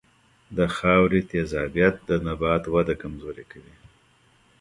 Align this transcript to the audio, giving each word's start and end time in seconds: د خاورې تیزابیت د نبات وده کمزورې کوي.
د 0.57 0.59
خاورې 0.75 1.21
تیزابیت 1.31 1.95
د 2.09 2.11
نبات 2.25 2.63
وده 2.73 2.93
کمزورې 3.01 3.45
کوي. 3.51 3.75